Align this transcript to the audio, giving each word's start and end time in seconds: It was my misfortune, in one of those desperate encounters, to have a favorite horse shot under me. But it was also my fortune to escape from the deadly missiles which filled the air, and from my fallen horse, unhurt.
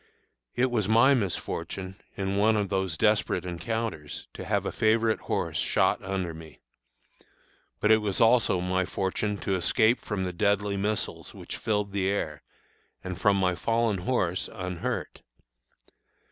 It 0.55 0.71
was 0.71 0.87
my 0.87 1.13
misfortune, 1.13 2.01
in 2.17 2.35
one 2.35 2.55
of 2.57 2.69
those 2.69 2.97
desperate 2.97 3.45
encounters, 3.45 4.27
to 4.33 4.43
have 4.45 4.65
a 4.65 4.71
favorite 4.71 5.19
horse 5.19 5.59
shot 5.59 6.03
under 6.03 6.33
me. 6.33 6.59
But 7.79 7.91
it 7.91 7.97
was 7.99 8.19
also 8.19 8.59
my 8.61 8.83
fortune 8.83 9.37
to 9.41 9.53
escape 9.53 9.99
from 9.99 10.23
the 10.23 10.33
deadly 10.33 10.75
missiles 10.75 11.35
which 11.35 11.55
filled 11.55 11.91
the 11.91 12.09
air, 12.09 12.41
and 13.03 13.21
from 13.21 13.37
my 13.37 13.53
fallen 13.53 13.99
horse, 13.99 14.49
unhurt. 14.51 15.21